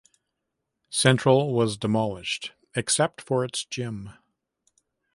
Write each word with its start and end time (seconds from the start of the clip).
Central 0.89 1.53
was 1.53 1.77
demolished 1.77 2.53
except 2.73 3.21
for 3.21 3.45
its 3.45 3.63
gym. 3.65 4.09